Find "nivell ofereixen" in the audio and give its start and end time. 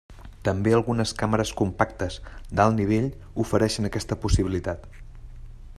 2.79-3.89